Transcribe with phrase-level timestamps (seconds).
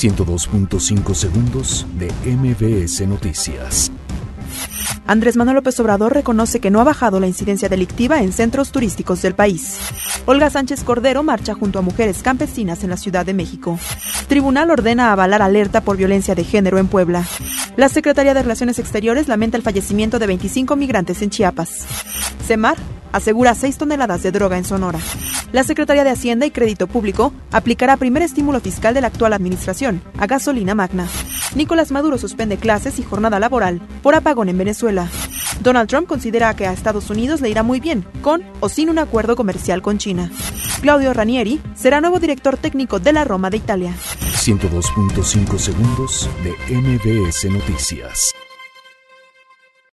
[0.00, 3.92] 102.5 segundos de MBS Noticias.
[5.06, 9.20] Andrés Manuel López Obrador reconoce que no ha bajado la incidencia delictiva en centros turísticos
[9.20, 9.78] del país.
[10.24, 13.78] Olga Sánchez Cordero marcha junto a mujeres campesinas en la Ciudad de México.
[14.26, 17.26] Tribunal ordena avalar alerta por violencia de género en Puebla.
[17.76, 21.84] La Secretaría de Relaciones Exteriores lamenta el fallecimiento de 25 migrantes en Chiapas.
[22.46, 22.78] Semar
[23.12, 24.98] asegura 6 toneladas de droga en Sonora.
[25.52, 30.00] La Secretaría de Hacienda y Crédito Público aplicará primer estímulo fiscal de la actual administración
[30.18, 31.08] a gasolina magna.
[31.54, 35.08] Nicolás Maduro suspende clases y jornada laboral por apagón en Venezuela.
[35.60, 38.98] Donald Trump considera que a Estados Unidos le irá muy bien, con o sin un
[38.98, 40.30] acuerdo comercial con China.
[40.80, 43.94] Claudio Ranieri será nuevo director técnico de la Roma de Italia.
[44.40, 48.34] 102.5 segundos de MBS Noticias.